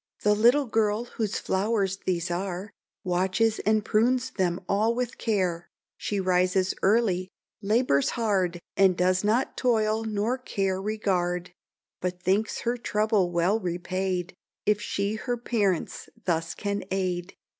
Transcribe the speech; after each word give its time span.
The 0.23 0.33
little 0.33 0.65
girl 0.65 1.05
whose 1.05 1.37
flowers 1.37 1.99
these 2.07 2.31
are, 2.31 2.71
Watches 3.03 3.59
and 3.67 3.85
prunes 3.85 4.31
them 4.31 4.59
all 4.67 4.95
with 4.95 5.19
care; 5.19 5.69
She 5.95 6.19
rises 6.19 6.73
early, 6.81 7.29
labours 7.61 8.09
hard, 8.17 8.59
And 8.75 8.97
does 8.97 9.23
not 9.23 9.55
toil 9.55 10.03
nor 10.03 10.39
care 10.39 10.81
regard, 10.81 11.53
But 11.99 12.19
thinks 12.19 12.61
her 12.61 12.77
trouble 12.77 13.29
well 13.31 13.59
repaid, 13.59 14.33
If 14.65 14.81
she 14.81 15.17
her 15.17 15.37
parents 15.37 16.09
thus 16.25 16.55
can 16.55 16.83
aid. 16.89 17.35